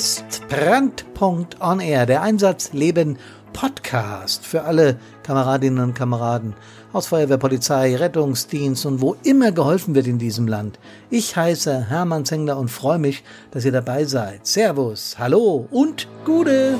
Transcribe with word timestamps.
ist 0.00 0.48
Brandpunkt 0.48 1.60
on 1.60 1.78
Air, 1.78 2.06
der 2.06 2.22
Einsatzleben 2.22 3.18
Podcast 3.52 4.46
für 4.46 4.62
alle 4.62 4.98
Kameradinnen 5.24 5.84
und 5.84 5.94
Kameraden 5.94 6.54
aus 6.94 7.08
Feuerwehr, 7.08 7.36
Polizei, 7.36 7.94
Rettungsdienst 7.96 8.86
und 8.86 9.02
wo 9.02 9.14
immer 9.24 9.52
geholfen 9.52 9.94
wird 9.94 10.06
in 10.06 10.18
diesem 10.18 10.48
Land. 10.48 10.78
Ich 11.10 11.36
heiße 11.36 11.90
Hermann 11.90 12.24
Zengler 12.24 12.56
und 12.56 12.70
freue 12.70 12.98
mich, 12.98 13.22
dass 13.50 13.66
ihr 13.66 13.72
dabei 13.72 14.06
seid. 14.06 14.46
Servus, 14.46 15.16
hallo 15.18 15.68
und 15.70 16.08
Gude! 16.24 16.78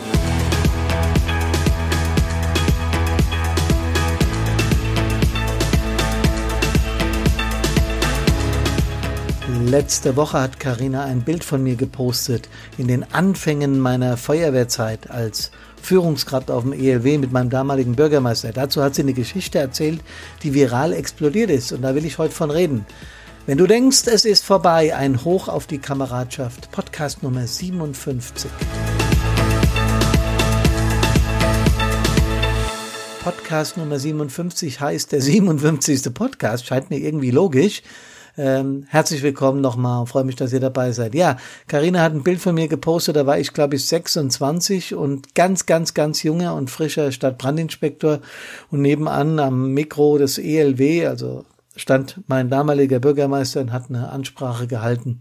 Letzte 9.71 10.17
Woche 10.17 10.41
hat 10.41 10.59
Karina 10.59 11.05
ein 11.05 11.21
Bild 11.21 11.45
von 11.45 11.63
mir 11.63 11.77
gepostet 11.77 12.49
in 12.77 12.89
den 12.89 13.05
Anfängen 13.13 13.79
meiner 13.79 14.17
Feuerwehrzeit 14.17 15.09
als 15.09 15.53
Führungskraft 15.81 16.51
auf 16.51 16.65
dem 16.65 16.73
ELW 16.73 17.19
mit 17.19 17.31
meinem 17.31 17.51
damaligen 17.51 17.95
Bürgermeister. 17.95 18.51
Dazu 18.51 18.83
hat 18.83 18.97
sie 18.97 19.03
eine 19.03 19.13
Geschichte 19.13 19.61
erzählt, 19.61 20.01
die 20.43 20.55
viral 20.55 20.93
explodiert 20.93 21.51
ist 21.51 21.71
und 21.71 21.83
da 21.83 21.95
will 21.95 22.05
ich 22.05 22.19
heute 22.19 22.35
von 22.35 22.51
reden. 22.51 22.85
Wenn 23.47 23.59
du 23.59 23.69
denkst, 23.69 24.09
es 24.09 24.25
ist 24.25 24.45
vorbei, 24.45 24.97
ein 24.97 25.25
Hoch 25.25 25.47
auf 25.47 25.69
die 25.69 25.79
Kameradschaft. 25.79 26.73
Podcast 26.73 27.23
Nummer 27.23 27.47
57. 27.47 28.51
Podcast 33.23 33.77
Nummer 33.77 34.01
57 34.01 34.81
heißt 34.81 35.13
der 35.13 35.21
57. 35.21 36.13
Podcast, 36.13 36.67
scheint 36.67 36.91
mir 36.91 36.99
irgendwie 36.99 37.31
logisch. 37.31 37.85
Ähm, 38.43 38.87
herzlich 38.89 39.23
willkommen 39.23 39.61
nochmal. 39.61 40.07
Freue 40.07 40.25
mich, 40.25 40.35
dass 40.35 40.55
ihr 40.55 40.61
dabei 40.61 40.93
seid. 40.93 41.15
Ja, 41.15 41.37
Karina 41.69 42.01
hat 42.01 42.15
ein 42.15 42.23
Bild 42.23 42.41
von 42.41 42.55
mir 42.55 42.69
gepostet. 42.69 43.17
Da 43.17 43.27
war 43.27 43.39
ich, 43.39 43.53
glaube 43.53 43.77
ich, 43.77 43.87
26 43.87 44.95
und 44.95 45.35
ganz, 45.35 45.67
ganz, 45.67 45.93
ganz 45.93 46.23
junger 46.23 46.55
und 46.55 46.71
frischer 46.71 47.13
Stadtbrandinspektor. 47.13 48.21
Und 48.71 48.81
nebenan 48.81 49.39
am 49.41 49.75
Mikro 49.75 50.17
des 50.17 50.39
ELW, 50.39 51.07
also 51.07 51.45
stand 51.77 52.23
mein 52.29 52.49
damaliger 52.49 52.99
Bürgermeister 52.99 53.61
und 53.61 53.75
hat 53.75 53.91
eine 53.91 54.09
Ansprache 54.09 54.67
gehalten. 54.67 55.21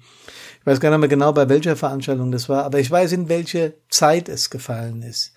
Ich 0.62 0.66
weiß 0.66 0.80
gar 0.80 0.90
nicht 0.90 1.00
mehr 1.00 1.10
genau, 1.10 1.34
bei 1.34 1.50
welcher 1.50 1.76
Veranstaltung 1.76 2.32
das 2.32 2.48
war, 2.48 2.64
aber 2.64 2.80
ich 2.80 2.90
weiß, 2.90 3.12
in 3.12 3.28
welche 3.28 3.74
Zeit 3.90 4.30
es 4.30 4.50
gefallen 4.50 5.02
ist. 5.02 5.34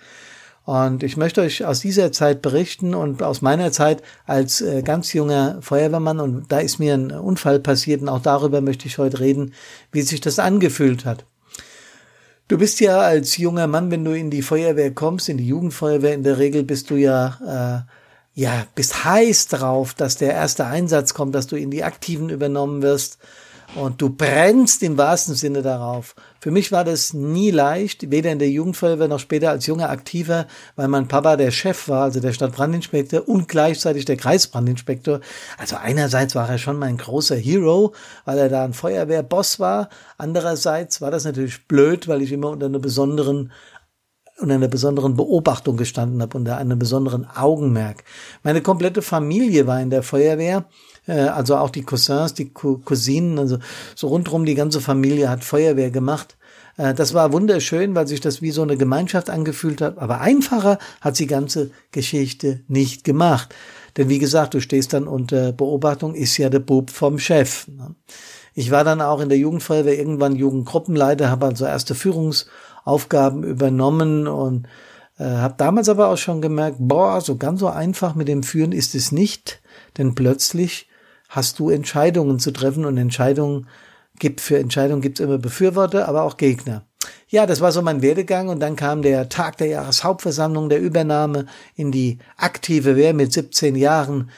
Und 0.64 1.02
ich 1.02 1.16
möchte 1.16 1.40
euch 1.40 1.64
aus 1.64 1.80
dieser 1.80 2.12
Zeit 2.12 2.40
berichten 2.40 2.94
und 2.94 3.22
aus 3.22 3.42
meiner 3.42 3.72
Zeit 3.72 4.02
als 4.26 4.60
äh, 4.60 4.82
ganz 4.82 5.12
junger 5.12 5.58
Feuerwehrmann. 5.60 6.20
Und 6.20 6.52
da 6.52 6.60
ist 6.60 6.78
mir 6.78 6.94
ein 6.94 7.10
Unfall 7.10 7.58
passiert 7.58 8.00
und 8.00 8.08
auch 8.08 8.22
darüber 8.22 8.60
möchte 8.60 8.86
ich 8.86 8.98
heute 8.98 9.20
reden, 9.20 9.54
wie 9.90 10.02
sich 10.02 10.20
das 10.20 10.38
angefühlt 10.38 11.04
hat. 11.04 11.24
Du 12.46 12.58
bist 12.58 12.80
ja 12.80 13.00
als 13.00 13.38
junger 13.38 13.66
Mann, 13.66 13.90
wenn 13.90 14.04
du 14.04 14.16
in 14.16 14.30
die 14.30 14.42
Feuerwehr 14.42 14.92
kommst, 14.92 15.28
in 15.28 15.38
die 15.38 15.46
Jugendfeuerwehr, 15.46 16.14
in 16.14 16.22
der 16.22 16.38
Regel 16.38 16.62
bist 16.62 16.90
du 16.90 16.96
ja, 16.96 17.86
äh, 18.36 18.40
ja, 18.40 18.66
bist 18.74 19.04
heiß 19.04 19.48
drauf, 19.48 19.94
dass 19.94 20.16
der 20.16 20.32
erste 20.32 20.66
Einsatz 20.66 21.14
kommt, 21.14 21.34
dass 21.34 21.46
du 21.46 21.56
in 21.56 21.70
die 21.70 21.82
Aktiven 21.82 22.28
übernommen 22.28 22.82
wirst. 22.82 23.18
Und 23.74 24.02
du 24.02 24.10
brennst 24.10 24.82
im 24.82 24.98
wahrsten 24.98 25.34
Sinne 25.34 25.62
darauf. 25.62 26.14
Für 26.40 26.50
mich 26.50 26.72
war 26.72 26.84
das 26.84 27.14
nie 27.14 27.50
leicht, 27.50 28.10
weder 28.10 28.30
in 28.30 28.38
der 28.38 28.50
Jugendfeuerwehr 28.50 29.08
noch 29.08 29.18
später 29.18 29.48
als 29.48 29.66
junger 29.66 29.88
Aktiver, 29.88 30.46
weil 30.76 30.88
mein 30.88 31.08
Papa 31.08 31.36
der 31.36 31.50
Chef 31.50 31.88
war, 31.88 32.04
also 32.04 32.20
der 32.20 32.34
Stadtbrandinspektor 32.34 33.26
und 33.26 33.48
gleichzeitig 33.48 34.04
der 34.04 34.18
Kreisbrandinspektor. 34.18 35.20
Also 35.56 35.76
einerseits 35.76 36.34
war 36.34 36.50
er 36.50 36.58
schon 36.58 36.78
mein 36.78 36.98
großer 36.98 37.36
Hero, 37.36 37.94
weil 38.26 38.38
er 38.38 38.50
da 38.50 38.62
ein 38.62 38.74
Feuerwehrboss 38.74 39.58
war. 39.58 39.88
Andererseits 40.18 41.00
war 41.00 41.10
das 41.10 41.24
natürlich 41.24 41.66
blöd, 41.66 42.08
weil 42.08 42.20
ich 42.20 42.32
immer 42.32 42.50
unter 42.50 42.66
einer 42.66 42.78
besonderen 42.78 43.52
unter 44.38 44.54
einer 44.54 44.68
besonderen 44.68 45.14
Beobachtung 45.14 45.76
gestanden 45.76 46.20
habe, 46.20 46.36
unter 46.36 46.56
einem 46.56 46.78
besonderen 46.78 47.26
Augenmerk. 47.26 48.02
Meine 48.42 48.60
komplette 48.60 49.00
Familie 49.00 49.66
war 49.66 49.80
in 49.80 49.90
der 49.90 50.02
Feuerwehr 50.02 50.64
äh, 51.06 51.12
also 51.12 51.56
auch 51.56 51.70
die 51.70 51.82
Cousins, 51.82 52.34
die 52.34 52.50
Cousinen, 52.50 53.38
also 53.38 53.58
so 53.94 54.08
rundrum 54.08 54.44
die 54.44 54.54
ganze 54.54 54.80
Familie 54.80 55.28
hat 55.28 55.44
Feuerwehr 55.44 55.90
gemacht. 55.90 56.36
Äh, 56.76 56.94
das 56.94 57.14
war 57.14 57.32
wunderschön, 57.32 57.94
weil 57.94 58.06
sich 58.06 58.20
das 58.20 58.42
wie 58.42 58.50
so 58.50 58.62
eine 58.62 58.76
Gemeinschaft 58.76 59.30
angefühlt 59.30 59.80
hat. 59.80 59.98
Aber 59.98 60.20
einfacher 60.20 60.78
hat 61.00 61.18
die 61.18 61.26
ganze 61.26 61.70
Geschichte 61.90 62.60
nicht 62.68 63.04
gemacht. 63.04 63.54
Denn 63.96 64.08
wie 64.08 64.18
gesagt, 64.18 64.54
du 64.54 64.60
stehst 64.60 64.92
dann 64.92 65.06
unter 65.06 65.52
Beobachtung, 65.52 66.14
ist 66.14 66.36
ja 66.38 66.48
der 66.48 66.60
Bub 66.60 66.90
vom 66.90 67.18
Chef. 67.18 67.68
Ne? 67.68 67.94
Ich 68.54 68.70
war 68.70 68.84
dann 68.84 69.00
auch 69.00 69.20
in 69.20 69.28
der 69.28 69.38
Jugendfeuerwehr 69.38 69.98
irgendwann 69.98 70.36
Jugendgruppenleiter, 70.36 71.30
habe 71.30 71.46
also 71.46 71.64
erste 71.64 71.94
Führungsaufgaben 71.94 73.44
übernommen 73.44 74.26
und 74.26 74.66
äh, 75.18 75.24
habe 75.24 75.54
damals 75.56 75.88
aber 75.88 76.08
auch 76.08 76.18
schon 76.18 76.42
gemerkt, 76.42 76.76
boah, 76.78 77.20
so 77.20 77.36
ganz 77.36 77.60
so 77.60 77.68
einfach 77.68 78.14
mit 78.14 78.28
dem 78.28 78.42
Führen 78.42 78.72
ist 78.72 78.94
es 78.94 79.12
nicht, 79.12 79.62
denn 79.96 80.14
plötzlich 80.14 80.88
hast 81.32 81.58
du 81.58 81.70
Entscheidungen 81.70 82.38
zu 82.38 82.50
treffen 82.50 82.84
und 82.84 82.98
Entscheidungen 82.98 83.66
gibt 84.18 84.42
für 84.42 84.58
Entscheidungen 84.58 85.00
gibt 85.00 85.18
es 85.18 85.24
immer 85.24 85.38
Befürworter, 85.38 86.06
aber 86.06 86.22
auch 86.22 86.36
Gegner. 86.36 86.84
Ja, 87.28 87.46
das 87.46 87.62
war 87.62 87.72
so 87.72 87.80
mein 87.80 88.02
Werdegang 88.02 88.48
und 88.50 88.60
dann 88.60 88.76
kam 88.76 89.00
der 89.00 89.30
Tag 89.30 89.56
der 89.56 89.68
Jahreshauptversammlung, 89.68 90.68
der 90.68 90.80
Übernahme 90.80 91.46
in 91.74 91.90
die 91.90 92.18
aktive 92.36 92.94
Wehr 92.96 93.14
mit 93.14 93.32
17 93.32 93.74
Jahren. 93.74 94.30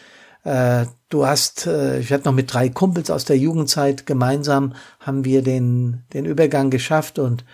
Äh, 0.44 0.86
du 1.08 1.26
hast, 1.26 1.66
äh, 1.66 1.98
ich 1.98 2.12
hatte 2.12 2.26
noch 2.26 2.34
mit 2.34 2.54
drei 2.54 2.68
Kumpels 2.68 3.10
aus 3.10 3.24
der 3.24 3.36
Jugendzeit 3.36 4.06
gemeinsam 4.06 4.74
haben 5.00 5.24
wir 5.24 5.42
den 5.42 6.04
den 6.12 6.24
Übergang 6.24 6.70
geschafft 6.70 7.18
und 7.18 7.44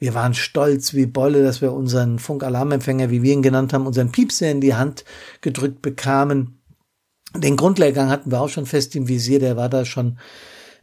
wir 0.00 0.14
waren 0.14 0.34
stolz 0.34 0.94
wie 0.94 1.06
Bolle, 1.06 1.44
dass 1.44 1.60
wir 1.60 1.72
unseren 1.72 2.18
Funkalarmempfänger, 2.18 3.10
wie 3.10 3.22
wir 3.22 3.34
ihn 3.34 3.42
genannt 3.42 3.72
haben, 3.72 3.86
unseren 3.86 4.10
Piepser 4.10 4.50
in 4.50 4.60
die 4.60 4.74
Hand 4.74 5.04
gedrückt 5.42 5.82
bekamen. 5.82 6.59
Den 7.36 7.56
Grundlehrgang 7.56 8.10
hatten 8.10 8.30
wir 8.30 8.40
auch 8.40 8.48
schon 8.48 8.66
fest 8.66 8.96
im 8.96 9.08
Visier, 9.08 9.38
der 9.38 9.56
war 9.56 9.68
da 9.68 9.84
schon 9.84 10.18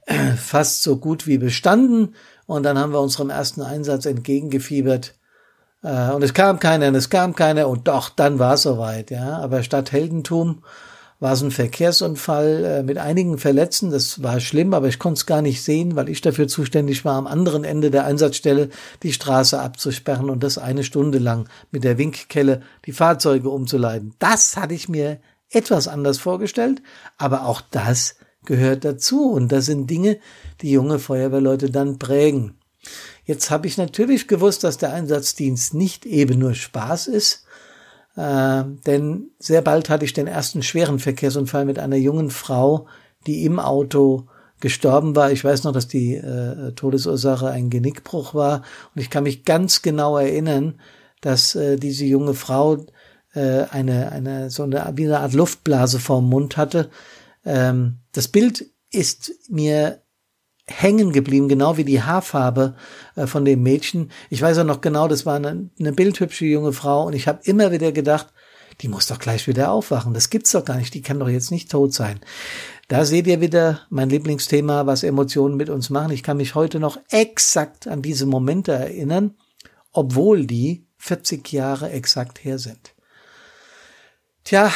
äh, 0.06 0.32
fast 0.32 0.84
so 0.84 0.98
gut 0.98 1.28
wie 1.28 1.38
bestanden. 1.38 2.16
Und 2.46 2.64
dann 2.64 2.78
haben 2.78 2.94
wir 2.94 3.02
unserem 3.02 3.30
ersten 3.30 3.62
Einsatz 3.62 4.06
entgegengefiebert. 4.06 5.16
Äh, 5.84 6.12
und 6.12 6.24
es 6.24 6.34
kam 6.34 6.60
keiner, 6.60 6.88
und 6.88 6.96
es 6.96 7.10
kam 7.10 7.36
keiner, 7.36 7.68
und 7.68 7.88
doch, 7.88 8.10
dann 8.10 8.40
war 8.40 8.54
es 8.54 8.64
soweit, 8.64 9.12
ja. 9.12 9.38
Aber 9.38 9.64
statt 9.64 9.92
Heldentum 9.92 10.64
war 11.20 11.34
es 11.34 11.42
ein 11.42 11.52
Verkehrsunfall 11.52 12.64
äh, 12.64 12.84
mit 12.84 12.98
einigen 12.98 13.38
Verletzten. 13.38 13.92
Das 13.92 14.22
war 14.24 14.40
schlimm, 14.40 14.74
aber 14.74 14.88
ich 14.88 15.00
konnte 15.00 15.18
es 15.18 15.26
gar 15.26 15.42
nicht 15.42 15.64
sehen, 15.64 15.96
weil 15.96 16.10
ich 16.10 16.22
dafür 16.22 16.48
zuständig 16.48 17.06
war, 17.06 17.16
am 17.16 17.28
anderen 17.28 17.64
Ende 17.64 17.92
der 17.92 18.06
Einsatzstelle 18.06 18.70
die 19.04 19.14
Straße 19.14 19.60
abzusperren 19.60 20.30
und 20.30 20.44
das 20.44 20.58
eine 20.58 20.84
Stunde 20.84 21.18
lang 21.18 21.50
mit 21.72 21.84
der 21.84 21.98
Winkkelle 21.98 22.62
die 22.86 22.92
Fahrzeuge 22.92 23.50
umzuleiten. 23.50 24.14
Das 24.20 24.58
hatte 24.58 24.76
ich 24.76 24.90
mir 24.90 25.20
etwas 25.52 25.88
anders 25.88 26.18
vorgestellt, 26.18 26.82
aber 27.18 27.46
auch 27.46 27.62
das 27.62 28.16
gehört 28.46 28.86
dazu 28.86 29.32
und 29.32 29.52
das 29.52 29.66
sind 29.66 29.90
Dinge, 29.90 30.20
die 30.62 30.72
junge 30.72 31.00
Feuerwehrleute 31.00 31.70
dann 31.70 32.00
prägen. 32.00 32.58
Jetzt 33.26 33.52
habe 33.52 33.68
ich 33.68 33.78
natürlich 33.78 34.28
gewusst, 34.28 34.64
dass 34.64 34.78
der 34.78 34.94
Einsatzdienst 34.94 35.74
nicht 35.74 36.06
eben 36.06 36.40
nur 36.40 36.54
Spaß 36.54 37.08
ist, 37.08 37.46
äh, 38.16 38.64
denn 38.86 39.32
sehr 39.38 39.62
bald 39.62 39.90
hatte 39.90 40.06
ich 40.06 40.14
den 40.14 40.28
ersten 40.28 40.64
schweren 40.64 41.00
Verkehrsunfall 41.00 41.66
mit 41.66 41.78
einer 41.78 41.98
jungen 41.98 42.32
Frau, 42.32 42.88
die 43.28 43.44
im 43.46 43.60
Auto 43.60 44.28
gestorben 44.60 45.16
war. 45.16 45.32
Ich 45.32 45.44
weiß 45.44 45.66
noch, 45.66 45.74
dass 45.74 45.88
die 45.88 46.16
äh, 46.16 46.72
Todesursache 46.72 47.50
ein 47.50 47.70
Genickbruch 47.70 48.34
war 48.34 48.64
und 48.96 49.02
ich 49.02 49.10
kann 49.10 49.24
mich 49.24 49.46
ganz 49.46 49.82
genau 49.82 50.18
erinnern, 50.18 50.80
dass 51.22 51.56
äh, 51.56 51.78
diese 51.78 52.06
junge 52.06 52.34
Frau 52.34 52.78
äh, 53.38 53.68
eine, 53.70 54.12
eine, 54.12 54.50
so 54.50 54.64
eine, 54.64 54.92
wie 54.96 55.06
eine 55.06 55.20
Art 55.20 55.34
Luftblase 55.34 56.00
vorm 56.00 56.28
Mund 56.28 56.58
hatte. 56.58 56.90
Ähm, 57.46 58.00
das 58.12 58.28
Bild 58.28 58.66
ist 58.90 59.32
mir 59.48 60.02
hängen 60.66 61.14
geblieben, 61.14 61.48
genau 61.48 61.78
wie 61.78 61.86
die 61.86 62.02
Haarfarbe 62.02 62.76
äh, 63.16 63.28
von 63.28 63.46
dem 63.46 63.64
Mädchen. 63.64 64.12
Ich 64.30 64.42
weiß 64.42 64.58
auch 64.58 64.66
noch 64.66 64.82
genau, 64.82 65.08
das 65.08 65.26
war 65.26 65.36
eine, 65.36 65.70
eine 65.80 65.94
bildhübsche 65.94 66.46
junge 66.46 66.74
Frau 66.74 67.06
und 67.06 67.14
ich 67.14 67.28
habe 67.28 67.40
immer 67.44 67.72
wieder 67.72 67.92
gedacht, 67.92 68.34
die 68.82 68.90
muss 68.90 69.08
doch 69.08 69.20
gleich 69.20 69.48
wieder 69.48 69.72
aufwachen. 69.72 70.14
Das 70.14 70.30
gibt's 70.30 70.52
doch 70.52 70.66
gar 70.66 70.78
nicht. 70.78 70.94
Die 70.94 71.02
kann 71.02 71.20
doch 71.20 71.30
jetzt 71.30 71.52
nicht 71.52 71.72
tot 71.72 71.94
sein. 71.94 72.20
Da 72.88 73.06
seht 73.06 73.28
ihr 73.28 73.42
wieder 73.42 73.82
mein 73.90 74.10
Lieblingsthema, 74.10 74.86
was 74.86 75.04
Emotionen 75.04 75.58
mit 75.58 75.70
uns 75.70 75.90
machen. 75.90 76.12
Ich 76.12 76.22
kann 76.22 76.38
mich 76.38 76.54
heute 76.54 76.80
noch 76.80 77.00
exakt 77.10 77.88
an 77.88 78.02
diese 78.02 78.26
Momente 78.26 78.74
erinnern, 78.74 79.36
obwohl 79.92 80.46
die 80.46 80.86
40 80.98 81.52
Jahre 81.52 81.90
exakt 81.90 82.44
her 82.44 82.60
sind. 82.60 82.94
Tja, 84.48 84.72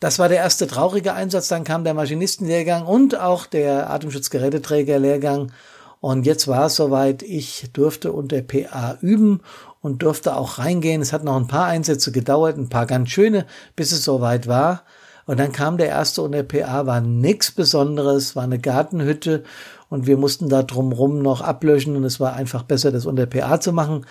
das 0.00 0.18
war 0.18 0.28
der 0.28 0.38
erste 0.38 0.66
traurige 0.66 1.12
Einsatz. 1.14 1.46
Dann 1.46 1.62
kam 1.62 1.84
der 1.84 1.94
Maschinistenlehrgang 1.94 2.84
und 2.84 3.20
auch 3.20 3.46
der 3.46 3.88
Atemschutzgeräteträgerlehrgang. 3.88 5.52
Und 6.00 6.26
jetzt 6.26 6.48
war 6.48 6.66
es 6.66 6.74
soweit. 6.74 7.22
Ich 7.22 7.70
durfte 7.72 8.10
unter 8.10 8.42
PA 8.42 8.98
üben 9.00 9.40
und 9.80 10.02
durfte 10.02 10.34
auch 10.34 10.58
reingehen. 10.58 11.02
Es 11.02 11.12
hat 11.12 11.22
noch 11.22 11.36
ein 11.36 11.46
paar 11.46 11.66
Einsätze 11.66 12.10
gedauert, 12.10 12.58
ein 12.58 12.68
paar 12.68 12.86
ganz 12.86 13.10
schöne, 13.10 13.46
bis 13.76 13.92
es 13.92 14.02
soweit 14.02 14.48
war. 14.48 14.82
Und 15.26 15.38
dann 15.38 15.52
kam 15.52 15.78
der 15.78 15.86
erste 15.86 16.22
und 16.22 16.32
der 16.32 16.42
PA, 16.42 16.86
war 16.86 17.00
nichts 17.00 17.52
Besonderes, 17.52 18.34
war 18.34 18.42
eine 18.42 18.58
Gartenhütte 18.58 19.44
und 19.88 20.08
wir 20.08 20.16
mussten 20.16 20.48
da 20.48 20.64
drumrum 20.64 21.22
noch 21.22 21.42
ablöschen 21.42 21.94
und 21.94 22.02
es 22.02 22.18
war 22.18 22.32
einfach 22.32 22.64
besser, 22.64 22.90
das 22.90 23.06
unter 23.06 23.26
PA 23.26 23.60
zu 23.60 23.72
machen. 23.72 24.04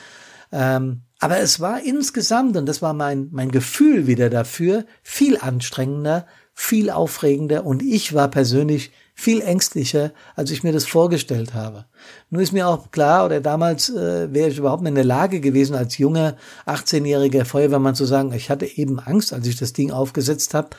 Ähm, 0.51 1.01
aber 1.19 1.38
es 1.39 1.59
war 1.59 1.83
insgesamt, 1.83 2.57
und 2.57 2.65
das 2.65 2.81
war 2.81 2.94
mein, 2.94 3.30
mein 3.31 3.51
Gefühl 3.51 4.07
wieder 4.07 4.30
dafür, 4.30 4.86
viel 5.03 5.38
anstrengender, 5.38 6.25
viel 6.53 6.89
aufregender 6.89 7.65
und 7.65 7.81
ich 7.81 8.13
war 8.13 8.27
persönlich 8.27 8.92
viel 9.13 9.42
ängstlicher, 9.42 10.12
als 10.36 10.51
ich 10.51 10.63
mir 10.63 10.71
das 10.71 10.86
vorgestellt 10.86 11.53
habe. 11.53 11.86
Nur 12.30 12.42
ist 12.42 12.53
mir 12.53 12.68
auch 12.68 12.92
klar, 12.92 13.25
oder 13.25 13.39
damals 13.39 13.89
äh, 13.89 14.33
wäre 14.33 14.50
ich 14.50 14.57
überhaupt 14.57 14.86
in 14.88 14.95
der 14.95 15.03
Lage 15.03 15.42
gewesen, 15.42 15.75
als 15.75 15.98
junger 15.98 16.38
18-jähriger 16.65 17.45
Feuerwehrmann 17.45 17.95
zu 17.95 18.06
sagen, 18.06 18.33
ich 18.33 18.50
hatte 18.50 18.65
eben 18.65 19.00
Angst, 19.00 19.31
als 19.31 19.45
ich 19.45 19.57
das 19.57 19.74
Ding 19.74 19.92
aufgesetzt 19.92 20.53
habe. 20.53 20.69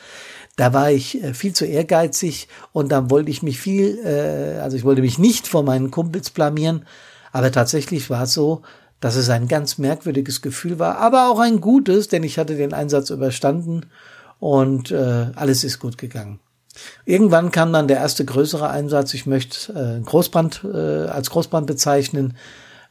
Da 0.57 0.73
war 0.73 0.91
ich 0.91 1.23
äh, 1.23 1.33
viel 1.33 1.53
zu 1.53 1.65
ehrgeizig 1.65 2.49
und 2.73 2.91
dann 2.91 3.09
wollte 3.09 3.31
ich 3.31 3.43
mich 3.43 3.59
viel, 3.59 3.99
äh, 4.05 4.59
also 4.59 4.75
ich 4.75 4.83
wollte 4.83 5.01
mich 5.01 5.19
nicht 5.19 5.47
vor 5.47 5.63
meinen 5.63 5.89
Kumpels 5.89 6.29
blamieren, 6.29 6.85
aber 7.31 7.51
tatsächlich 7.51 8.09
war 8.09 8.23
es 8.23 8.33
so, 8.33 8.61
dass 9.03 9.17
es 9.17 9.29
ein 9.29 9.49
ganz 9.49 9.77
merkwürdiges 9.77 10.41
Gefühl 10.41 10.79
war, 10.79 10.97
aber 10.97 11.29
auch 11.29 11.39
ein 11.39 11.59
gutes, 11.59 12.07
denn 12.07 12.23
ich 12.23 12.39
hatte 12.39 12.55
den 12.55 12.73
Einsatz 12.73 13.09
überstanden 13.09 13.87
und 14.39 14.91
äh, 14.91 15.27
alles 15.35 15.65
ist 15.65 15.79
gut 15.79 15.97
gegangen. 15.97 16.39
Irgendwann 17.03 17.51
kam 17.51 17.73
dann 17.73 17.89
der 17.89 17.97
erste 17.97 18.23
größere 18.23 18.69
Einsatz. 18.69 19.13
Ich 19.13 19.25
möchte 19.25 19.73
äh, 19.73 20.01
Großbrand 20.01 20.63
äh, 20.63 21.07
als 21.07 21.31
Großbrand 21.31 21.67
bezeichnen, 21.67 22.37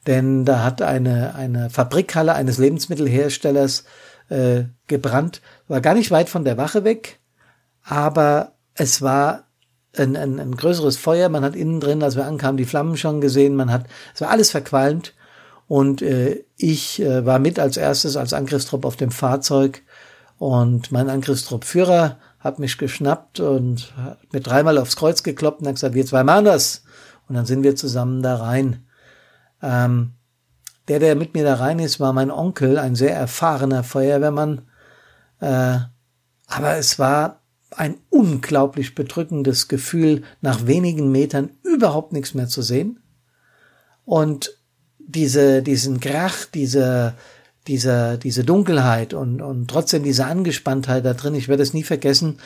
denn 0.06 0.44
da 0.44 0.62
hat 0.62 0.82
eine, 0.82 1.34
eine 1.34 1.70
Fabrikhalle 1.70 2.34
eines 2.34 2.58
Lebensmittelherstellers 2.58 3.84
äh, 4.28 4.64
gebrannt. 4.88 5.40
War 5.66 5.80
gar 5.80 5.94
nicht 5.94 6.10
weit 6.10 6.28
von 6.28 6.44
der 6.44 6.58
Wache 6.58 6.84
weg, 6.84 7.20
aber 7.82 8.52
es 8.74 9.00
war 9.00 9.44
ein, 9.96 10.14
ein, 10.14 10.38
ein 10.38 10.56
größeres 10.56 10.98
Feuer. 10.98 11.30
Man 11.30 11.42
hat 11.42 11.56
innen 11.56 11.80
drin, 11.80 12.02
als 12.02 12.16
wir 12.16 12.26
ankamen, 12.26 12.58
die 12.58 12.66
Flammen 12.66 12.98
schon 12.98 13.22
gesehen. 13.22 13.56
Man 13.56 13.72
hat, 13.72 13.86
es 14.14 14.20
war 14.20 14.28
alles 14.28 14.50
verqualmt. 14.50 15.14
Und 15.68 16.02
äh, 16.02 16.44
ich 16.56 17.00
äh, 17.00 17.24
war 17.24 17.38
mit 17.38 17.58
als 17.58 17.76
erstes 17.76 18.16
als 18.16 18.32
Angriffstrupp 18.32 18.84
auf 18.84 18.96
dem 18.96 19.10
Fahrzeug 19.10 19.82
und 20.38 20.90
mein 20.90 21.08
Angriffstruppführer 21.08 22.18
hat 22.40 22.58
mich 22.58 22.76
geschnappt 22.76 23.38
und 23.38 23.96
hat 23.96 24.32
mir 24.32 24.40
dreimal 24.40 24.76
aufs 24.78 24.96
Kreuz 24.96 25.22
gekloppt 25.22 25.60
und 25.60 25.68
hat 25.68 25.76
gesagt, 25.76 25.94
wir 25.94 26.04
zwei 26.04 26.24
machen 26.24 26.46
das. 26.46 26.82
Und 27.28 27.36
dann 27.36 27.46
sind 27.46 27.62
wir 27.62 27.76
zusammen 27.76 28.22
da 28.22 28.36
rein. 28.36 28.84
Ähm, 29.62 30.14
der, 30.88 30.98
der 30.98 31.14
mit 31.14 31.34
mir 31.34 31.44
da 31.44 31.54
rein 31.54 31.78
ist, 31.78 32.00
war 32.00 32.12
mein 32.12 32.32
Onkel, 32.32 32.78
ein 32.78 32.96
sehr 32.96 33.14
erfahrener 33.14 33.84
Feuerwehrmann. 33.84 34.62
Äh, 35.40 35.78
aber 36.48 36.76
es 36.76 36.98
war 36.98 37.40
ein 37.70 38.00
unglaublich 38.10 38.94
bedrückendes 38.94 39.68
Gefühl, 39.68 40.24
nach 40.40 40.66
wenigen 40.66 41.12
Metern 41.12 41.50
überhaupt 41.62 42.12
nichts 42.12 42.34
mehr 42.34 42.48
zu 42.48 42.62
sehen. 42.62 43.00
Und 44.04 44.58
diese, 45.14 45.62
diesen 45.62 46.00
Krach, 46.00 46.46
diese, 46.52 47.14
diese, 47.66 48.18
diese 48.18 48.44
Dunkelheit 48.44 49.14
und, 49.14 49.40
und 49.40 49.68
trotzdem 49.68 50.02
diese 50.02 50.26
Angespanntheit 50.26 51.04
da 51.04 51.14
drin, 51.14 51.34
ich 51.34 51.48
werde 51.48 51.62
es 51.62 51.74
nie 51.74 51.84
vergessen. 51.84 52.38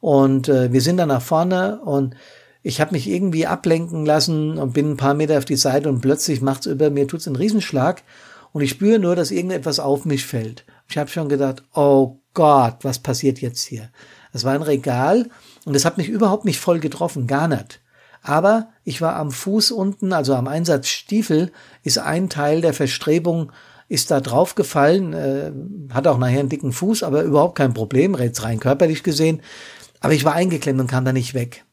Und 0.00 0.48
äh, 0.48 0.72
wir 0.72 0.80
sind 0.80 0.98
dann 0.98 1.08
nach 1.08 1.22
vorne 1.22 1.80
und 1.80 2.14
ich 2.62 2.80
habe 2.80 2.92
mich 2.92 3.08
irgendwie 3.08 3.46
ablenken 3.46 4.04
lassen 4.04 4.58
und 4.58 4.72
bin 4.74 4.92
ein 4.92 4.96
paar 4.96 5.14
Meter 5.14 5.38
auf 5.38 5.44
die 5.44 5.56
Seite 5.56 5.88
und 5.88 6.00
plötzlich 6.00 6.40
macht's 6.40 6.66
über 6.66 6.90
mir, 6.90 7.06
tut's 7.06 7.26
einen 7.26 7.36
Riesenschlag 7.36 8.02
und 8.52 8.62
ich 8.62 8.70
spüre 8.70 8.98
nur, 8.98 9.14
dass 9.14 9.30
irgendetwas 9.30 9.78
auf 9.78 10.04
mich 10.04 10.26
fällt. 10.26 10.64
Ich 10.88 10.98
habe 10.98 11.10
schon 11.10 11.28
gedacht, 11.28 11.62
oh 11.74 12.18
Gott, 12.34 12.78
was 12.82 12.98
passiert 12.98 13.40
jetzt 13.40 13.62
hier? 13.62 13.90
Es 14.32 14.44
war 14.44 14.52
ein 14.52 14.62
Regal 14.62 15.28
und 15.64 15.74
es 15.74 15.84
hat 15.84 15.96
mich 15.96 16.08
überhaupt 16.08 16.44
nicht 16.44 16.58
voll 16.58 16.80
getroffen, 16.80 17.26
gar 17.26 17.48
nicht. 17.48 17.80
Aber 18.26 18.70
ich 18.82 19.00
war 19.00 19.14
am 19.14 19.30
Fuß 19.30 19.70
unten, 19.70 20.12
also 20.12 20.34
am 20.34 20.48
Einsatzstiefel, 20.48 21.52
ist 21.84 21.98
ein 21.98 22.28
Teil 22.28 22.60
der 22.60 22.74
Verstrebung 22.74 23.52
ist 23.88 24.10
da 24.10 24.20
draufgefallen, 24.20 25.12
äh, 25.12 25.52
hat 25.94 26.08
auch 26.08 26.18
nachher 26.18 26.40
einen 26.40 26.48
dicken 26.48 26.72
Fuß, 26.72 27.04
aber 27.04 27.22
überhaupt 27.22 27.56
kein 27.56 27.72
Problem, 27.72 28.16
jetzt 28.16 28.42
rein 28.42 28.58
körperlich 28.58 29.04
gesehen. 29.04 29.42
Aber 30.00 30.12
ich 30.12 30.24
war 30.24 30.32
eingeklemmt 30.32 30.80
und 30.80 30.90
kam 30.90 31.04
da 31.04 31.12
nicht 31.12 31.34
weg. 31.34 31.64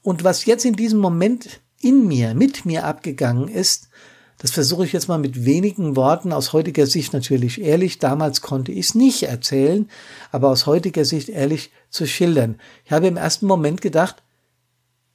Und 0.00 0.24
was 0.24 0.46
jetzt 0.46 0.64
in 0.64 0.76
diesem 0.76 0.98
Moment 0.98 1.60
in 1.82 2.06
mir, 2.08 2.34
mit 2.34 2.64
mir 2.64 2.84
abgegangen 2.86 3.48
ist, 3.48 3.90
das 4.38 4.52
versuche 4.52 4.86
ich 4.86 4.94
jetzt 4.94 5.08
mal 5.08 5.18
mit 5.18 5.44
wenigen 5.44 5.94
Worten 5.94 6.32
aus 6.32 6.54
heutiger 6.54 6.86
Sicht 6.86 7.12
natürlich 7.12 7.60
ehrlich. 7.60 7.98
Damals 7.98 8.40
konnte 8.40 8.72
ich 8.72 8.86
es 8.86 8.94
nicht 8.94 9.24
erzählen, 9.24 9.90
aber 10.32 10.48
aus 10.48 10.64
heutiger 10.64 11.04
Sicht 11.04 11.28
ehrlich 11.28 11.70
zu 11.90 12.06
schildern. 12.06 12.58
Ich 12.86 12.92
habe 12.92 13.08
im 13.08 13.18
ersten 13.18 13.46
Moment 13.46 13.82
gedacht, 13.82 14.22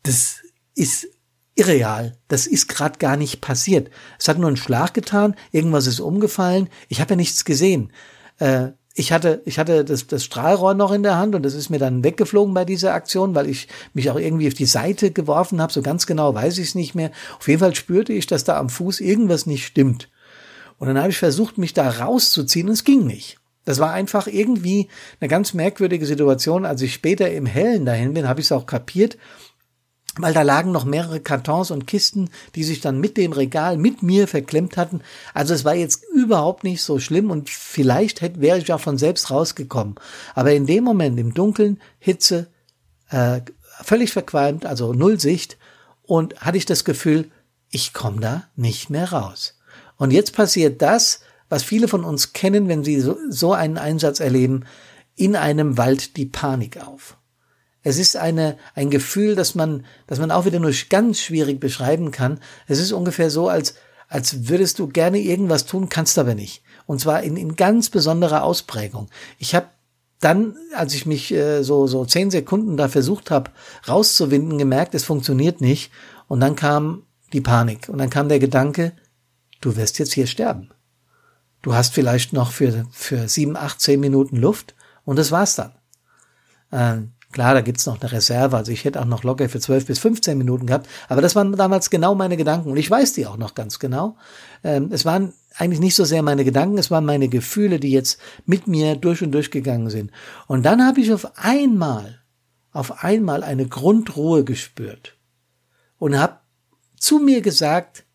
das 0.04 0.42
ist 0.76 1.08
irreal. 1.56 2.18
Das 2.28 2.48
ist 2.48 2.68
gerade 2.68 2.98
gar 2.98 3.18
nicht 3.18 3.42
passiert. 3.42 3.90
Es 4.20 4.28
hat 4.28 4.38
nur 4.38 4.48
einen 4.48 4.58
Schlag 4.58 4.94
getan, 4.94 5.36
irgendwas 5.52 5.88
ist 5.88 6.00
umgefallen. 6.00 6.70
Ich 6.88 7.02
habe 7.02 7.12
ja 7.12 7.16
nichts 7.18 7.46
gesehen. 7.46 7.92
Äh, 8.40 8.70
ich 8.94 9.14
hatte, 9.14 9.42
ich 9.46 9.58
hatte 9.58 9.86
das, 9.86 10.08
das 10.08 10.26
Strahlrohr 10.26 10.74
noch 10.74 10.92
in 10.92 11.04
der 11.04 11.18
Hand 11.18 11.34
und 11.34 11.44
das 11.44 11.54
ist 11.54 11.70
mir 11.70 11.80
dann 11.80 12.04
weggeflogen 12.04 12.54
bei 12.54 12.66
dieser 12.66 12.94
Aktion, 12.94 13.36
weil 13.36 13.50
ich 13.50 13.68
mich 13.94 14.10
auch 14.10 14.18
irgendwie 14.18 14.48
auf 14.48 14.54
die 14.54 14.66
Seite 14.66 15.12
geworfen 15.12 15.62
habe. 15.62 15.72
So 15.72 15.82
ganz 15.82 16.06
genau 16.06 16.34
weiß 16.34 16.58
ich 16.58 16.70
es 16.70 16.76
nicht 16.76 16.94
mehr. 16.94 17.12
Auf 17.40 17.48
jeden 17.48 17.60
Fall 17.60 17.76
spürte 17.76 18.12
ich, 18.12 18.28
dass 18.28 18.44
da 18.44 18.58
am 18.58 18.70
Fuß 18.70 19.00
irgendwas 19.00 19.46
nicht 19.46 19.66
stimmt. 19.66 20.10
Und 20.78 20.88
dann 20.88 20.98
habe 20.98 21.10
ich 21.10 21.18
versucht, 21.18 21.58
mich 21.58 21.74
da 21.74 21.90
rauszuziehen 21.90 22.68
und 22.68 22.74
es 22.74 22.84
ging 22.84 23.06
nicht. 23.06 23.38
Das 23.64 23.80
war 23.80 23.92
einfach 23.92 24.28
irgendwie 24.28 24.90
eine 25.20 25.28
ganz 25.28 25.54
merkwürdige 25.54 26.06
Situation. 26.06 26.66
Als 26.66 26.82
ich 26.82 26.94
später 26.94 27.32
im 27.32 27.46
Hellen 27.46 27.86
dahin 27.86 28.14
bin, 28.14 28.28
habe 28.28 28.42
ich 28.42 28.48
es 28.48 28.52
auch 28.52 28.66
kapiert 28.66 29.18
weil 30.18 30.34
da 30.34 30.42
lagen 30.42 30.72
noch 30.72 30.84
mehrere 30.84 31.22
Kartons 31.22 31.72
und 31.72 31.88
Kisten, 31.88 32.30
die 32.56 32.64
sich 32.64 32.82
dann 32.82 33.00
mit 33.00 33.16
dem 33.16 33.32
Regal 33.32 33.78
mit 33.78 34.04
mir 34.04 34.28
verklemmt 34.28 34.76
hatten. 34.76 35.02
Also 35.34 35.54
es 35.54 35.64
war 35.64 35.76
jetzt 35.76 36.04
überhaupt 36.14 36.64
nicht 36.64 36.82
so 36.82 37.00
schlimm 37.00 37.32
und 37.32 37.50
vielleicht 37.50 38.22
hätte, 38.22 38.42
wäre 38.42 38.58
ich 38.58 38.74
auch 38.74 38.82
von 38.82 38.98
selbst 38.98 39.32
rausgekommen. 39.32 39.96
Aber 40.36 40.52
in 40.52 40.66
dem 40.66 40.84
Moment, 40.84 41.18
im 41.18 41.34
Dunkeln, 41.34 41.80
Hitze, 41.98 42.48
äh, 43.10 43.42
völlig 43.82 44.12
verqualmt, 44.12 44.66
also 44.66 44.94
null 44.94 45.20
Sicht, 45.20 45.58
und 46.04 46.42
hatte 46.42 46.58
ich 46.58 46.66
das 46.66 46.84
Gefühl, 46.84 47.32
ich 47.70 47.94
komme 47.94 48.20
da 48.20 48.44
nicht 48.56 48.90
mehr 48.90 49.14
raus. 49.14 49.58
Und 49.96 50.12
jetzt 50.12 50.34
passiert 50.34 50.82
das, 50.82 51.22
was 51.48 51.64
viele 51.64 51.88
von 51.88 52.04
uns 52.04 52.34
kennen, 52.34 52.68
wenn 52.68 52.84
sie 52.84 53.00
so, 53.00 53.18
so 53.30 53.54
einen 53.54 53.78
Einsatz 53.78 54.20
erleben, 54.20 54.66
in 55.16 55.36
einem 55.36 55.78
Wald 55.78 56.18
die 56.18 56.26
Panik 56.26 56.86
auf. 56.86 57.18
Es 57.84 57.98
ist 57.98 58.16
eine, 58.16 58.58
ein 58.76 58.90
Gefühl, 58.90 59.36
das 59.36 59.56
man, 59.56 59.86
das 60.08 60.20
man 60.20 60.32
auch 60.32 60.46
wieder 60.46 60.60
nur 60.60 60.74
ganz 60.90 61.20
schwierig 61.20 61.60
beschreiben 61.60 62.12
kann. 62.12 62.40
Es 62.68 62.80
ist 62.80 62.92
ungefähr 62.92 63.30
so, 63.30 63.50
als, 63.50 63.76
als 64.08 64.50
würdest 64.50 64.80
du 64.80 64.88
gerne 64.88 65.20
irgendwas 65.20 65.66
tun, 65.66 65.90
kannst 65.90 66.20
aber 66.20 66.36
nicht. 66.36 66.64
Und 66.86 67.00
zwar 67.00 67.24
in, 67.24 67.38
in 67.38 67.56
ganz 67.56 67.90
besonderer 67.90 68.44
Ausprägung. 68.44 69.10
Ich 69.40 69.56
habe 69.56 69.68
dann, 70.20 70.56
als 70.76 70.94
ich 70.94 71.06
mich 71.06 71.32
äh, 71.34 71.64
so, 71.64 71.88
so 71.88 72.06
zehn 72.06 72.30
Sekunden 72.30 72.78
da 72.78 72.88
versucht 72.88 73.32
habe, 73.32 73.52
rauszuwinden, 73.88 74.60
gemerkt, 74.60 74.94
es 74.94 75.04
funktioniert 75.04 75.62
nicht. 75.62 75.92
Und 76.28 76.40
dann 76.40 76.56
kam 76.56 77.04
die 77.34 77.42
Panik. 77.42 77.90
Und 77.90 77.98
dann 77.98 78.12
kam 78.12 78.30
der 78.30 78.40
Gedanke, 78.40 78.94
du 79.62 79.76
wirst 79.76 79.98
jetzt 79.98 80.14
hier 80.14 80.28
sterben. 80.28 80.70
Du 81.62 81.74
hast 81.74 81.94
vielleicht 81.94 82.34
noch 82.34 82.52
für, 82.52 82.86
für 82.92 83.28
sieben, 83.28 83.56
acht, 83.56 83.82
zehn 83.82 84.00
Minuten 84.00 84.38
Luft 84.38 84.76
und 85.06 85.18
das 85.18 85.32
war's 85.32 85.56
dann. 85.56 85.74
Ähm, 86.72 87.12
Klar, 87.32 87.54
da 87.54 87.62
gibt's 87.62 87.86
noch 87.86 88.02
eine 88.02 88.12
Reserve, 88.12 88.58
also 88.58 88.72
ich 88.72 88.84
hätte 88.84 89.00
auch 89.00 89.06
noch 89.06 89.24
locker 89.24 89.48
für 89.48 89.60
12 89.60 89.86
bis 89.86 90.00
15 90.00 90.38
Minuten 90.38 90.66
gehabt, 90.66 90.88
aber 91.08 91.22
das 91.22 91.36
waren 91.36 91.54
damals 91.54 91.90
genau 91.90 92.14
meine 92.14 92.36
Gedanken 92.36 92.72
und 92.72 92.78
ich 92.78 92.92
weiß 92.92 93.14
die 93.14 93.26
auch 93.26 93.38
noch 93.38 93.56
ganz 93.56 93.80
genau. 93.80 94.18
Ähm, 94.64 94.90
es 94.92 95.06
waren 95.06 95.34
eigentlich 95.56 95.80
nicht 95.80 95.96
so 95.96 96.04
sehr 96.04 96.24
meine 96.24 96.44
Gedanken, 96.44 96.78
es 96.78 96.92
waren 96.92 97.06
meine 97.06 97.30
Gefühle, 97.30 97.80
die 97.80 97.92
jetzt 97.92 98.20
mit 98.46 98.68
mir 98.68 98.96
durch 98.96 99.22
und 99.22 99.32
durch 99.32 99.52
gegangen 99.52 99.90
sind. 99.90 100.12
Und 100.48 100.64
dann 100.64 100.86
habe 100.86 101.02
ich 101.02 101.14
auf 101.14 101.38
einmal, 101.38 102.20
auf 102.72 103.04
einmal 103.04 103.44
eine 103.44 103.68
Grundruhe 103.68 104.44
gespürt 104.44 105.16
und 105.98 106.18
habe 106.18 106.38
zu 106.98 107.20
mir 107.20 107.42
gesagt, 107.42 108.06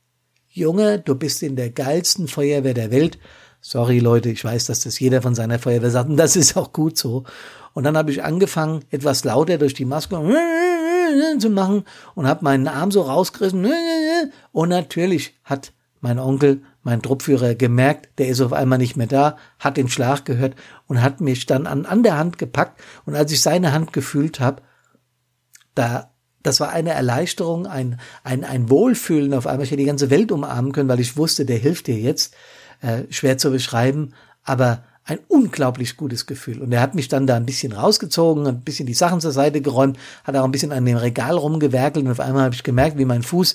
Junge, 0.49 0.99
du 0.99 1.15
bist 1.15 1.43
in 1.43 1.57
der 1.57 1.71
geilsten 1.71 2.29
Feuerwehr 2.29 2.73
der 2.73 2.91
Welt. 2.91 3.19
Sorry 3.61 3.99
Leute, 3.99 4.31
ich 4.31 4.43
weiß, 4.45 4.67
dass 4.67 4.81
das 4.81 4.99
jeder 4.99 5.21
von 5.21 5.35
seiner 5.35 5.59
Feuerwehr 5.59 5.91
sagt 5.91 6.09
und 6.09 6.17
das 6.17 6.37
ist 6.37 6.57
auch 6.57 6.73
gut 6.73 6.97
so. 6.97 7.25
Und 7.77 7.85
dann 7.85 7.99
habe 7.99 8.11
ich 8.11 8.25
angefangen, 8.25 8.87
etwas 8.89 9.23
lauter 9.25 9.59
durch 9.59 9.75
die 9.75 9.85
Maske 9.85 10.17
zu 11.39 11.51
machen 11.51 11.85
und 12.15 12.27
habe 12.27 12.43
meinen 12.43 12.69
Arm 12.69 12.91
so 12.91 13.03
rausgerissen. 13.03 13.71
Und 14.51 14.71
natürlich 14.71 15.39
hat 15.45 15.75
mein 16.01 16.19
Onkel, 16.19 16.63
mein 16.83 17.03
Truppführer, 17.03 17.55
gemerkt, 17.55 18.09
der 18.17 18.29
ist 18.29 18.41
auf 18.41 18.55
einmal 18.55 18.79
nicht 18.79 18.97
mehr 18.97 19.09
da, 19.09 19.37
hat 19.59 19.77
den 19.77 19.91
Schlag 19.91 20.25
gehört 20.25 20.55
und 20.87 21.03
hat 21.03 21.21
mich 21.21 21.45
dann 21.45 21.67
an, 21.67 21.85
an 21.85 22.03
der 22.03 22.17
Hand 22.17 22.39
gepackt. 22.39 22.81
Und 23.05 23.15
als 23.15 23.31
ich 23.31 23.43
seine 23.43 23.73
Hand 23.75 23.93
gefühlt 23.93 24.41
habe, 24.41 24.63
da 25.75 26.13
das 26.43 26.61
war 26.61 26.71
eine 26.71 26.93
Erleichterung, 26.93 27.67
ein, 27.67 28.01
ein, 28.25 28.43
ein 28.43 28.71
Wohlfühlen 28.71 29.35
auf 29.35 29.47
einmal. 29.47 29.65
Ich 29.65 29.71
hätte 29.71 29.81
die 29.81 29.87
ganze 29.87 30.09
Welt 30.09 30.33
umarmen 30.33 30.73
können, 30.73 30.89
weil 30.89 31.01
ich 31.01 31.19
wusste, 31.19 31.45
der 31.45 31.59
hilft 31.59 31.89
dir 31.89 31.99
jetzt. 31.99 32.35
Äh, 32.81 33.03
schwer 33.11 33.37
zu 33.37 33.51
beschreiben, 33.51 34.15
aber 34.45 34.83
ein 35.07 35.21
unglaublich 35.29 35.97
gutes 35.97 36.27
Gefühl. 36.27 36.61
Und 36.61 36.73
er 36.73 36.81
hat 36.81 36.97
mich 36.97 37.09
dann 37.09 37.29
da 37.29 37.37
ein 37.37 37.47
bisschen 37.47 37.73
rausgezogen, 37.73 38.47
ein 38.47 38.63
bisschen 38.63 38.87
die 38.87 38.95
Sachen 38.95 39.21
zur 39.21 39.31
Seite 39.31 39.61
geräumt, 39.61 39.99
hat 40.25 40.37
auch 40.37 40.45
ein 40.45 40.51
bisschen 40.51 40.73
an 40.73 40.85
dem 40.85 40.97
Regal 40.97 41.37
rumgewerkelt 41.37 42.05
und 42.05 42.11
auf 42.11 42.21
einmal 42.21 42.45
habe 42.45 42.55
ich 42.55 42.65
gemerkt, 42.65 42.99
wie 42.99 43.05
mein 43.05 43.23
Fuß 43.23 43.55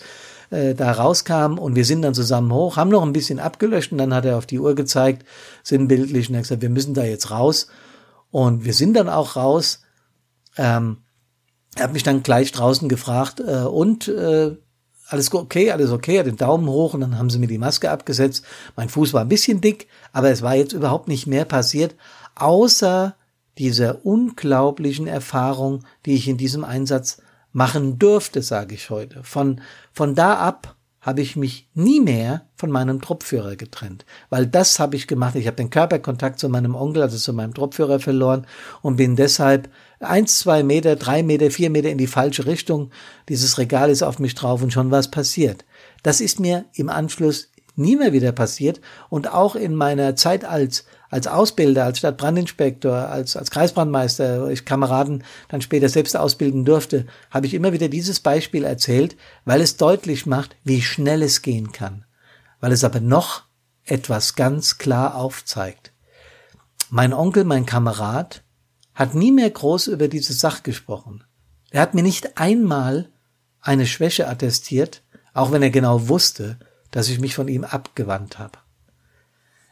äh, 0.52 0.74
da 0.74 0.94
rauskam 0.94 1.58
und 1.58 1.76
wir 1.76 1.84
sind 1.84 2.04
dann 2.04 2.14
zusammen 2.14 2.54
hoch, 2.54 2.78
haben 2.78 2.90
noch 2.90 3.04
ein 3.04 3.12
bisschen 3.12 3.40
abgelöscht 3.40 3.92
und 3.92 3.98
dann 3.98 4.14
hat 4.14 4.24
er 4.24 4.38
auf 4.38 4.46
die 4.46 4.60
Uhr 4.60 4.76
gezeigt, 4.76 5.26
sinnbildlich, 5.62 6.30
und 6.30 6.36
er 6.36 6.40
hat 6.40 6.44
gesagt, 6.46 6.62
wir 6.62 6.70
müssen 6.70 6.94
da 6.94 7.04
jetzt 7.04 7.32
raus. 7.32 7.68
Und 8.32 8.64
wir 8.64 8.74
sind 8.74 8.94
dann 8.94 9.10
auch 9.10 9.36
raus. 9.36 9.82
Ähm, 10.56 11.00
er 11.76 11.84
hat 11.84 11.94
mich 11.94 12.04
dann 12.04 12.24
gleich 12.24 12.54
draußen 12.54 12.88
gefragt, 12.88 13.42
äh, 13.42 13.64
und 13.64 14.08
äh, 14.08 14.56
alles 15.12 15.34
okay, 15.34 15.72
alles 15.72 15.92
okay, 15.92 16.20
hat 16.20 16.26
den 16.26 16.38
Daumen 16.38 16.68
hoch 16.68 16.94
und 16.94 17.02
dann 17.02 17.18
haben 17.18 17.30
sie 17.30 17.40
mir 17.40 17.48
die 17.48 17.58
Maske 17.58 17.92
abgesetzt. 17.92 18.46
Mein 18.76 18.90
Fuß 18.90 19.14
war 19.14 19.22
ein 19.22 19.30
bisschen 19.30 19.60
dick, 19.60 19.88
aber 20.14 20.30
es 20.30 20.42
war 20.42 20.56
jetzt 20.56 20.74
überhaupt 20.74 21.08
nicht 21.08 21.28
mehr 21.28 21.46
passiert, 21.46 21.96
außer 22.36 23.16
dieser 23.58 24.06
unglaublichen 24.06 25.08
Erfahrung, 25.08 25.84
die 26.06 26.16
ich 26.16 26.28
in 26.30 26.38
diesem 26.38 26.64
Einsatz 26.64 27.22
machen 27.52 28.00
durfte, 28.00 28.42
sage 28.42 28.74
ich 28.74 28.90
heute. 28.90 29.22
Von, 29.24 29.60
von 29.92 30.16
da 30.16 30.36
ab 30.36 30.76
habe 31.02 31.22
ich 31.22 31.36
mich 31.36 31.68
nie 31.74 32.00
mehr 32.00 32.44
von 32.56 32.72
meinem 32.72 33.02
Truppführer 33.02 33.56
getrennt, 33.56 34.06
weil 34.30 34.46
das 34.46 34.80
habe 34.80 34.96
ich 34.96 35.08
gemacht. 35.08 35.36
Ich 35.36 35.48
habe 35.48 35.58
den 35.58 35.72
Körperkontakt 35.72 36.40
zu 36.40 36.48
meinem 36.48 36.76
Onkel, 36.76 37.02
also 37.02 37.18
zu 37.18 37.34
meinem 37.34 37.54
Truppführer 37.54 38.00
verloren 38.00 38.46
und 38.82 38.96
bin 38.96 39.16
deshalb 39.16 39.70
eins, 40.02 40.40
zwei 40.40 40.64
Meter, 40.64 40.96
drei 40.96 41.24
Meter, 41.24 41.52
vier 41.52 41.70
Meter 41.70 41.90
in 41.90 41.98
die 41.98 42.08
falsche 42.08 42.46
Richtung. 42.46 42.92
Dieses 43.30 43.58
Regal 43.58 43.90
ist 43.90 44.04
auf 44.04 44.20
mich 44.20 44.36
drauf 44.36 44.62
und 44.62 44.74
schon 44.74 44.92
was 44.92 45.12
passiert. 45.12 45.66
Das 46.04 46.22
ist 46.22 46.40
mir 46.40 46.66
im 46.74 46.90
Anschluss 46.90 47.52
nie 47.76 47.96
mehr 47.96 48.14
wieder 48.14 48.32
passiert 48.32 48.82
und 49.10 49.32
auch 49.32 49.56
in 49.56 49.76
meiner 49.76 50.16
Zeit 50.16 50.46
als 50.46 50.86
als 51.12 51.28
Ausbilder, 51.28 51.84
als 51.84 52.00
Stadtbrandinspektor, 52.00 52.96
als, 52.96 53.36
als 53.36 53.52
Kreisbrandmeister, 53.52 54.44
wo 54.44 54.48
ich 54.48 54.66
Kameraden 54.66 55.26
dann 55.50 55.62
später 55.62 55.90
selbst 55.90 56.16
ausbilden 56.16 56.64
durfte, 56.64 57.06
habe 57.30 57.46
ich 57.46 57.54
immer 57.54 57.74
wieder 57.74 57.90
dieses 57.90 58.22
Beispiel 58.22 58.64
erzählt, 58.64 59.18
weil 59.44 59.60
es 59.60 59.76
deutlich 59.76 60.26
macht, 60.26 60.56
wie 60.64 60.82
schnell 60.82 61.22
es 61.22 61.42
gehen 61.42 61.74
kann. 61.74 62.06
Weil 62.62 62.72
es 62.72 62.86
aber 62.86 63.02
noch 63.02 63.44
etwas 63.84 64.36
ganz 64.36 64.78
klar 64.78 65.16
aufzeigt. 65.16 65.92
Mein 66.90 67.14
Onkel, 67.14 67.44
mein 67.44 67.66
Kamerad, 67.66 68.44
hat 68.94 69.16
nie 69.16 69.32
mehr 69.32 69.50
groß 69.50 69.88
über 69.88 70.08
diese 70.08 70.34
Sache 70.34 70.64
gesprochen. 70.64 71.24
Er 71.70 71.82
hat 71.82 71.94
mir 71.94 72.04
nicht 72.04 72.38
einmal 72.38 73.10
eine 73.62 73.86
Schwäche 73.86 74.28
attestiert, 74.28 75.04
auch 75.34 75.52
wenn 75.52 75.62
er 75.62 75.70
genau 75.70 76.10
wusste, 76.10 76.60
dass 76.92 77.10
ich 77.10 77.20
mich 77.20 77.36
von 77.36 77.48
ihm 77.48 77.64
abgewandt 77.64 78.40
habe. 78.40 78.60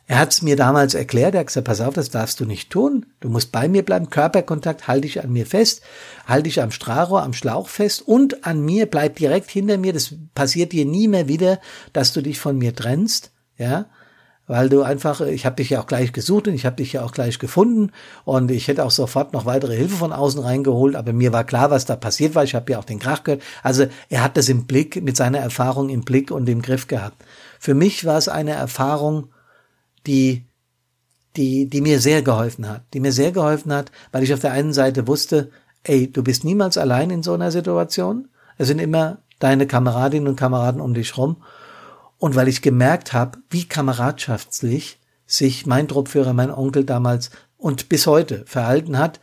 Er 0.09 0.17
hat 0.17 0.31
es 0.31 0.41
mir 0.41 0.55
damals 0.55 0.95
erklärt, 0.95 1.35
er 1.35 1.41
hat 1.41 1.47
gesagt, 1.47 1.67
pass 1.67 1.81
auf, 1.81 1.93
das 1.93 2.09
darfst 2.09 2.39
du 2.39 2.45
nicht 2.45 2.71
tun. 2.71 3.05
Du 3.19 3.29
musst 3.29 3.51
bei 3.51 3.67
mir 3.67 3.85
bleiben, 3.85 4.09
Körperkontakt, 4.09 4.87
halte 4.87 5.01
dich 5.01 5.23
an 5.23 5.31
mir 5.31 5.45
fest, 5.45 5.83
halte 6.25 6.45
dich 6.45 6.63
am 6.63 6.71
Strahlrohr, 6.71 7.21
am 7.21 7.33
Schlauch 7.33 7.69
fest 7.69 8.01
und 8.01 8.43
an 8.43 8.59
mir, 8.61 8.87
bleib 8.87 9.17
direkt 9.17 9.51
hinter 9.51 9.77
mir. 9.77 9.93
Das 9.93 10.15
passiert 10.33 10.71
dir 10.71 10.85
nie 10.85 11.07
mehr 11.07 11.27
wieder, 11.27 11.59
dass 11.93 12.11
du 12.11 12.23
dich 12.23 12.39
von 12.39 12.57
mir 12.57 12.73
trennst, 12.73 13.33
ja, 13.55 13.85
weil 14.49 14.67
du 14.67 14.81
einfach, 14.81 15.21
ich 15.21 15.45
habe 15.45 15.57
dich 15.57 15.69
ja 15.69 15.79
auch 15.79 15.85
gleich 15.85 16.11
gesucht 16.11 16.47
und 16.47 16.55
ich 16.55 16.65
habe 16.65 16.75
dich 16.75 16.93
ja 16.93 17.03
auch 17.03 17.11
gleich 17.11 17.37
gefunden 17.37 17.91
und 18.25 18.49
ich 18.49 18.67
hätte 18.67 18.83
auch 18.83 18.89
sofort 18.89 19.31
noch 19.31 19.45
weitere 19.45 19.75
Hilfe 19.75 19.95
von 19.95 20.11
außen 20.11 20.41
reingeholt, 20.41 20.95
aber 20.95 21.13
mir 21.13 21.31
war 21.31 21.43
klar, 21.43 21.69
was 21.69 21.85
da 21.85 21.95
passiert 21.95 22.33
war. 22.33 22.43
Ich 22.43 22.55
habe 22.55 22.71
ja 22.71 22.79
auch 22.79 22.83
den 22.83 22.97
Krach 22.97 23.23
gehört. 23.23 23.43
Also 23.61 23.85
er 24.09 24.23
hat 24.23 24.37
das 24.37 24.49
im 24.49 24.65
Blick, 24.65 25.03
mit 25.03 25.15
seiner 25.15 25.37
Erfahrung 25.37 25.89
im 25.89 26.01
Blick 26.01 26.31
und 26.31 26.49
im 26.49 26.63
Griff 26.63 26.87
gehabt. 26.87 27.23
Für 27.59 27.75
mich 27.75 28.05
war 28.05 28.17
es 28.17 28.27
eine 28.27 28.53
Erfahrung, 28.53 29.27
die, 30.07 30.45
die, 31.35 31.69
die 31.69 31.81
mir 31.81 31.99
sehr 31.99 32.23
geholfen 32.23 32.67
hat, 32.67 32.81
die 32.95 33.01
mir 33.01 33.11
sehr 33.11 33.31
geholfen 33.31 33.71
hat, 33.71 33.91
weil 34.11 34.23
ich 34.23 34.33
auf 34.33 34.39
der 34.39 34.53
einen 34.53 34.73
Seite 34.73 35.07
wusste, 35.07 35.51
ey, 35.83 36.11
du 36.11 36.23
bist 36.23 36.43
niemals 36.43 36.75
allein 36.75 37.11
in 37.11 37.21
so 37.21 37.35
einer 37.35 37.51
Situation. 37.51 38.29
Es 38.57 38.67
sind 38.67 38.79
immer 38.79 39.19
deine 39.37 39.67
Kameradinnen 39.67 40.27
und 40.27 40.37
Kameraden 40.37 40.81
um 40.81 40.95
dich 40.95 41.15
rum. 41.17 41.37
Und 42.19 42.35
weil 42.35 42.47
ich 42.47 42.61
gemerkt 42.61 43.13
habe, 43.13 43.39
wie 43.49 43.67
kameradschaftlich 43.67 44.99
sich 45.25 45.65
mein 45.65 45.87
Truppführer, 45.87 46.33
mein 46.33 46.51
Onkel 46.51 46.83
damals 46.83 47.31
und 47.57 47.89
bis 47.89 48.05
heute 48.05 48.43
verhalten 48.45 48.97
hat, 48.97 49.19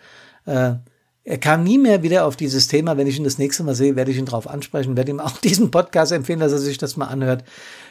äh, 0.47 0.75
er 1.25 1.39
kam 1.39 1.65
nie 1.65 1.77
mehr 1.77 2.05
wieder 2.05 2.25
auf 2.25 2.37
dieses 2.37 2.69
Thema. 2.69 2.97
Wenn 2.97 3.09
ich 3.09 3.19
ihn 3.19 3.25
das 3.25 3.37
nächste 3.39 3.65
Mal 3.65 3.75
sehe, 3.75 3.97
werde 3.97 4.13
ich 4.13 4.17
ihn 4.17 4.27
darauf 4.27 4.49
ansprechen, 4.49 4.97
werde 4.97 5.11
ihm 5.11 5.21
auch 5.21 5.39
diesen 5.43 5.71
Podcast 5.71 6.13
empfehlen, 6.13 6.41
dass 6.41 6.53
er 6.53 6.59
sich 6.59 6.79
das 6.79 6.97
mal 6.97 7.07
anhört. 7.07 7.45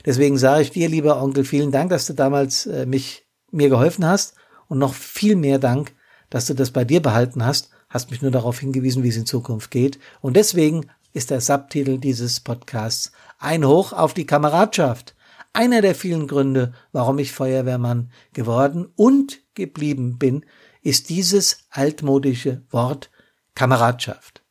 Deswegen 0.06 0.38
sage 0.38 0.64
ich 0.64 0.72
dir, 0.72 0.90
lieber 0.90 1.22
Onkel, 1.22 1.44
vielen 1.44 1.72
Dank, 1.72 1.90
dass 1.90 2.08
du 2.08 2.14
damals 2.14 2.66
äh, 2.66 2.86
mich 2.86 3.28
mir 3.52 3.70
geholfen 3.70 4.06
hast 4.06 4.36
und 4.68 4.80
noch 4.80 4.94
viel 4.94 5.36
mehr 5.36 5.60
Dank, 5.60 5.94
dass 6.30 6.46
du 6.46 6.54
das 6.54 6.72
bei 6.72 6.86
dir 6.86 7.02
behalten 7.02 7.46
hast. 7.46 7.70
Hast 7.90 8.10
mich 8.10 8.22
nur 8.22 8.32
darauf 8.32 8.60
hingewiesen, 8.60 9.04
wie 9.04 9.10
es 9.10 9.18
in 9.18 9.26
Zukunft 9.26 9.70
geht. 9.70 10.00
Und 10.22 10.36
deswegen 10.36 10.86
ist 11.16 11.30
der 11.30 11.40
Subtitel 11.40 11.98
dieses 11.98 12.42
Podcasts 12.42 13.14
Ein 13.40 13.66
Hoch 13.66 13.94
auf 13.94 14.14
die 14.14 14.26
Kameradschaft. 14.26 15.16
Einer 15.54 15.82
der 15.82 15.96
vielen 15.96 16.28
Gründe, 16.28 16.74
warum 16.92 17.20
ich 17.20 17.32
Feuerwehrmann 17.32 18.12
geworden 18.34 18.90
und 18.98 19.40
geblieben 19.54 20.18
bin, 20.18 20.46
ist 20.82 21.08
dieses 21.08 21.60
altmodische 21.70 22.64
Wort 22.70 23.12
Kameradschaft. 23.56 24.44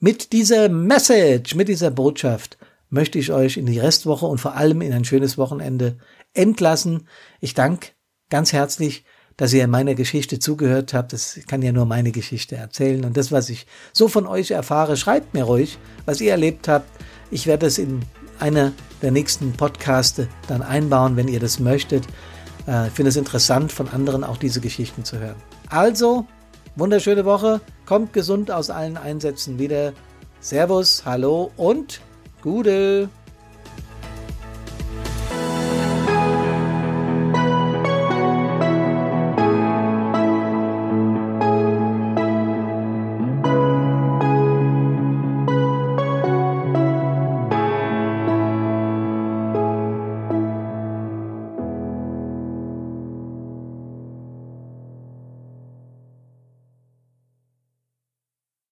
Mit 0.00 0.32
dieser 0.32 0.70
Message, 0.70 1.54
mit 1.54 1.68
dieser 1.68 1.90
Botschaft 1.90 2.56
möchte 2.88 3.18
ich 3.18 3.30
euch 3.30 3.58
in 3.58 3.66
die 3.66 3.78
Restwoche 3.78 4.24
und 4.24 4.38
vor 4.38 4.56
allem 4.56 4.80
in 4.80 4.94
ein 4.94 5.04
schönes 5.04 5.36
Wochenende 5.36 5.98
entlassen. 6.32 7.06
Ich 7.40 7.52
danke 7.52 7.88
ganz 8.30 8.54
herzlich, 8.54 9.04
dass 9.36 9.52
ihr 9.52 9.66
meiner 9.66 9.94
Geschichte 9.94 10.38
zugehört 10.38 10.94
habt. 10.94 11.12
Das 11.12 11.38
kann 11.46 11.62
ja 11.62 11.72
nur 11.72 11.86
meine 11.86 12.12
Geschichte 12.12 12.56
erzählen. 12.56 13.04
Und 13.04 13.16
das, 13.16 13.32
was 13.32 13.48
ich 13.48 13.66
so 13.92 14.08
von 14.08 14.26
euch 14.26 14.50
erfahre, 14.50 14.96
schreibt 14.96 15.34
mir 15.34 15.44
ruhig, 15.44 15.78
was 16.04 16.20
ihr 16.20 16.32
erlebt 16.32 16.68
habt. 16.68 16.88
Ich 17.30 17.46
werde 17.46 17.66
es 17.66 17.78
in 17.78 18.00
einer 18.38 18.72
der 19.00 19.10
nächsten 19.10 19.52
Podcaste 19.52 20.28
dann 20.48 20.62
einbauen, 20.62 21.16
wenn 21.16 21.28
ihr 21.28 21.40
das 21.40 21.58
möchtet. 21.58 22.04
Äh, 22.66 22.88
ich 22.88 22.92
finde 22.92 23.10
es 23.10 23.16
interessant, 23.16 23.72
von 23.72 23.88
anderen 23.88 24.24
auch 24.24 24.36
diese 24.36 24.60
Geschichten 24.60 25.04
zu 25.04 25.18
hören. 25.18 25.36
Also, 25.68 26.26
Wunderschöne 26.74 27.26
Woche. 27.26 27.60
Kommt 27.84 28.14
gesund 28.14 28.50
aus 28.50 28.70
allen 28.70 28.96
Einsätzen 28.96 29.58
wieder. 29.58 29.92
Servus, 30.40 31.04
hallo 31.04 31.50
und 31.56 32.00
Gude. 32.40 33.10